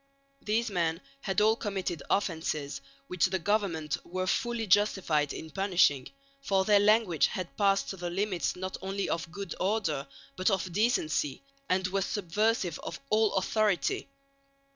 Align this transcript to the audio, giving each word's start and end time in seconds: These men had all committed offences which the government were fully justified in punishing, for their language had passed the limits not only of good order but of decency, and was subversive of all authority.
These 0.41 0.71
men 0.71 0.99
had 1.21 1.41
all 1.41 1.55
committed 1.55 2.01
offences 2.09 2.81
which 3.05 3.27
the 3.27 3.37
government 3.37 3.99
were 4.03 4.25
fully 4.25 4.65
justified 4.65 5.31
in 5.31 5.51
punishing, 5.51 6.07
for 6.41 6.65
their 6.65 6.79
language 6.79 7.27
had 7.27 7.55
passed 7.55 7.91
the 7.91 8.09
limits 8.09 8.55
not 8.55 8.77
only 8.81 9.07
of 9.07 9.31
good 9.31 9.53
order 9.59 10.07
but 10.35 10.49
of 10.49 10.73
decency, 10.73 11.43
and 11.69 11.85
was 11.85 12.07
subversive 12.07 12.79
of 12.79 12.99
all 13.11 13.35
authority. 13.35 14.07